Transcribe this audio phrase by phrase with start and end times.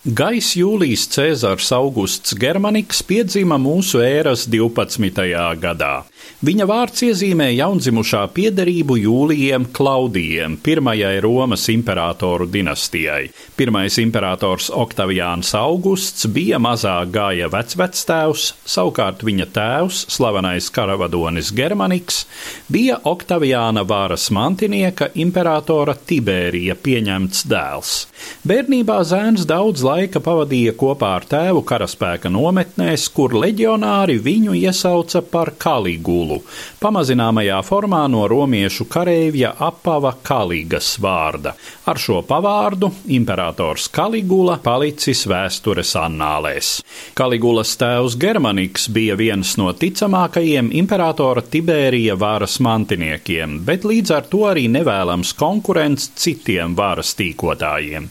[0.00, 5.26] Gais Jūlijs Cēzars Augusts Germaniks piedzima mūsu ēras 12.
[5.60, 5.90] gadā.
[6.40, 13.26] Viņa vārds iezīmē jaundzimušā piederību Jūlijiem Klaudijiem, pirmajai Romas imperatoru dinastijai.
[13.58, 22.22] Pirmais imperators Oktaviāns Augusts bija mazā gāja vecvectēvs, savukārt viņa tēvs, slavenais karavadonis Germaniks,
[22.72, 27.94] bija Oktaviāna vāras mantinieka imperatora Tibērija pieņemts dēls.
[28.48, 35.52] Bērnībā zēns daudz laika pavadīja kopā ar tēvu karaspēka nometnēs, kur leģionāri viņu iesauca par
[35.60, 36.40] Kaligulu,
[36.82, 41.54] pamazināmajā formā no romiešu kareivja apava Kaligas vārda.
[41.90, 46.72] Ar šo pavārdu imperators Kaligula palicis vēstures annālēs.
[47.18, 54.46] Kaligulas tēvs Germaniks bija viens no ticamākajiem imperatora Tibērija varas mantiniekiem, bet līdz ar to
[54.52, 58.10] arī nevēlams konkurents citiem varas tīkotājiem.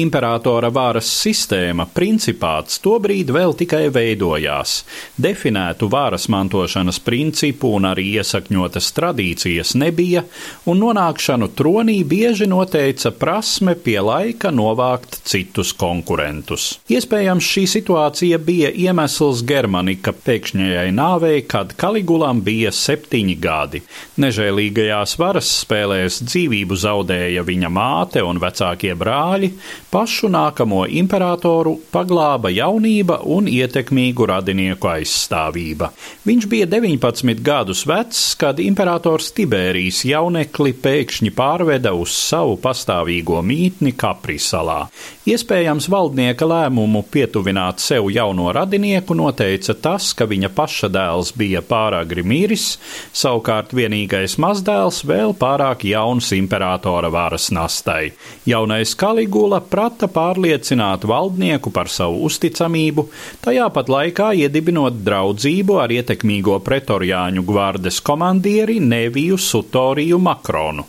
[0.00, 4.80] Imperatora varas sistēma, principāts, tobrīd vēl tikai veidojās.
[5.20, 10.24] Definētu varas mantošanas principu un arī iesakņotas tradīcijas nebija,
[10.70, 16.78] un nonākšanu tronī bieži noteica prasme pie laika novākt citus konkurentus.
[16.90, 23.82] Iespējams, šī situācija bija iemesls Germanika pēkšņajai nāvei, kad Kaligulam bija septiņi gadi.
[24.20, 29.52] Nežēlīgajās varas spēlēs dzīvību zaudēja viņa māte un vecākie brāļi,
[29.90, 35.90] Pašu nākamo imperatoru paglāba jaunība un ietekmīgu radinieku aizstāvība.
[36.28, 43.96] Viņš bija 19 gadus vecs, kad imperators Tibērijs jaunekli pēkšņi pārveda uz savu pastāvīgo mītni
[43.98, 44.84] Kaprisalā.
[45.26, 52.22] Iespējams, valdnieka lēmumu pietuvināt sev jauno radinieku noteica tas, ka viņa paša dēls bija pāragri
[52.22, 52.76] miris,
[53.10, 58.12] savukārt vienīgais mazdēls vēl pārāk jauns imperatora varas nastai.
[58.46, 63.08] Jaunais Kaligula prata pārliecināt valdnieku par savu uzticamību,
[63.42, 70.86] tajā pat laikā iedibinot draudzību ar ietekmīgo pretoriāņu gvardes komandieri Neviju Sutoriju Makronu.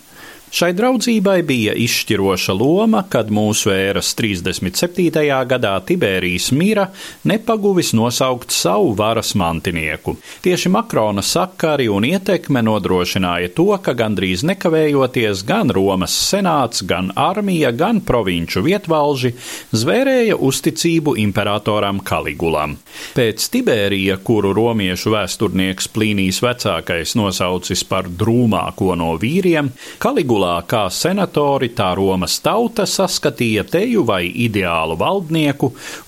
[0.52, 5.22] Šai draudzībai bija izšķiroša loma, kad mūsu ēras 37.
[5.48, 6.90] gadā Tibērijas mira
[7.24, 10.18] nepaguvis nosaukt savu varas mantinieku.
[10.44, 17.72] Tieši Makrona sakari un ietekme nodrošināja to, ka gandrīz nekavējoties gan Romas senāts, gan armija,
[17.72, 19.32] gan provinču vietvalži
[19.72, 22.76] zvērēja uzticību imperatoram Kaligulam.
[23.16, 29.72] Pēc Tibērija, kuru romiešu vēsturnieks Plīnijas vecākais nosaucis par drūmāko no vīriem,
[30.04, 35.68] Kaligula Regulā kā senatori, tā Romas tauta saskatīja teju vai ideālu valdnieku,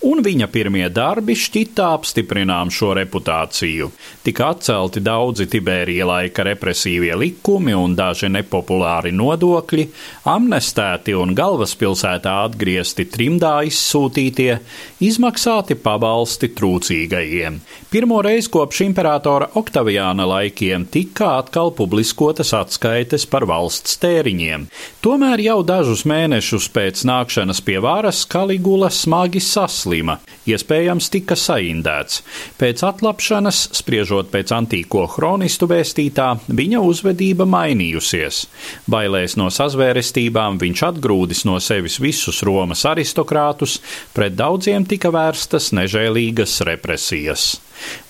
[0.09, 3.91] un viņa pirmie darbi šķitā apstiprinām šo reputāciju.
[4.25, 9.85] Tika atcelti daudzi Tibērija laika represīvie likumi un daži nepopulāri nodokļi,
[10.33, 14.57] amnestēti un galvaspilsētā atgriezti trimdā izsūtītie,
[15.05, 17.61] izmaksāti pabalsti trūcīgajiem.
[17.93, 24.67] Pirmo reizi kopš imperatora Oktaviāna laikiem tika atkal publiskotas atskaites par valsts tēriņu tēriņiem.
[25.03, 32.23] Tomēr jau dažus mēnešus pēc nākšanas pie varas Kaligula smagi saslima, iespējams tika saindēts.
[32.57, 38.45] Pēc atlapšanas, spriežot pēc antīko kronistu vēstītā, viņa uzvedība mainījusies.
[38.87, 43.81] Bailēs no sazvērestībām viņš atgrūdis no sevis visus Romas aristokrātus,
[44.13, 47.53] pret daudziem tika vērstas nežēlīgas represijas.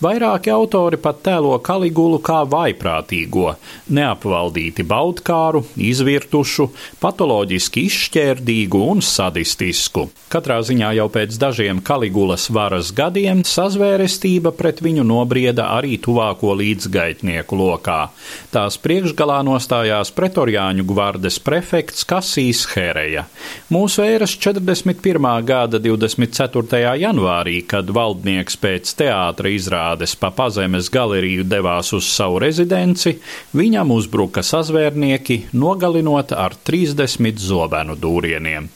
[0.03, 3.53] Vairāki autori pat tēlo Kaligulu kā vaiprātīgo,
[3.95, 5.63] neapvaldīti baudkāru,
[6.03, 6.67] izvirtušu,
[6.99, 10.09] patoloģiski izšķērdīgu un sadistisku.
[10.33, 17.55] Katrā ziņā jau pēc dažiem Kaligulas varas gadiem sazvērestība pret viņu nobrieda arī tuvāko līdzgaitnieku
[17.59, 18.09] lokā.
[18.51, 23.27] Tās priekšgalā nostājās pretoriāņu gvardes prefekts Kasīs Hereja.
[23.71, 25.29] Mūsu ēras 41.
[25.47, 26.83] gada 24.
[26.99, 33.15] janvārī, kad valdnieks pēc teātra izrādes pa pazemes galeriju devās uz savu rezidenci,
[33.55, 38.69] viņam uzbruka sazvērnieki, nogalinot ar 30 zobenu dūrieniem.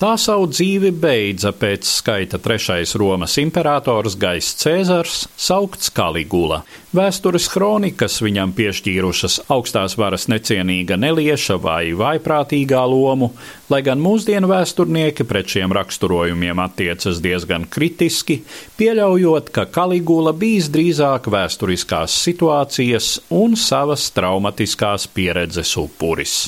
[0.00, 6.62] Tā savu dzīvi beidza pēc skaita trešais Romas imperators Gais Cēzars, saukts Kaligula.
[6.96, 13.28] Vēstures kronikas viņam piešķīrušas augstās varas necienīga nelieša vai vaiprātīgā lomu,
[13.68, 18.40] lai gan mūsdienu vēsturnieki pret šiem raksturojumiem attiecas diezgan kritiski,
[18.80, 26.46] pieļaujot, ka Kaligula bijis drīzāk vēsturiskās situācijas un savas traumatiskās pieredzes upuris.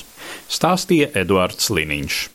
[0.49, 2.29] Stāstīja Eduards Liniņš.